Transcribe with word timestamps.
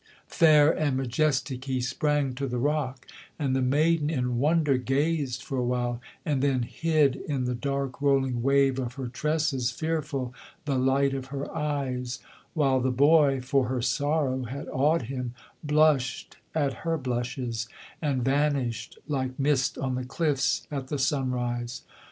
Fair 0.25 0.71
and 0.71 0.97
majestic 0.97 1.65
he 1.65 1.79
sprang 1.79 2.33
to 2.33 2.47
the 2.47 2.57
rock; 2.57 3.05
and 3.37 3.55
the 3.55 3.61
maiden 3.61 4.09
in 4.09 4.39
wonder 4.39 4.75
Gazed 4.75 5.43
for 5.43 5.59
a 5.59 5.63
while, 5.63 6.01
and 6.25 6.41
then 6.41 6.63
hid 6.63 7.17
in 7.17 7.45
the 7.45 7.53
dark 7.53 8.01
rolling 8.01 8.41
wave 8.41 8.79
of 8.79 8.95
her 8.95 9.05
tresses, 9.07 9.69
Fearful, 9.69 10.33
the 10.65 10.73
light 10.79 11.13
of 11.13 11.27
her 11.27 11.55
eyes; 11.55 12.17
while 12.55 12.79
the 12.81 12.89
boy 12.89 13.41
(for 13.41 13.67
her 13.67 13.83
sorrow 13.83 14.45
had 14.45 14.67
awed 14.69 15.03
him) 15.03 15.35
Blushed 15.63 16.37
at 16.55 16.77
her 16.81 16.97
blushes, 16.97 17.69
and 18.01 18.25
vanished, 18.25 18.97
like 19.07 19.37
mist 19.39 19.77
on 19.77 19.93
the 19.93 20.03
cliffs 20.03 20.65
at 20.71 20.87
the 20.87 20.97
sunrise. 20.97 21.83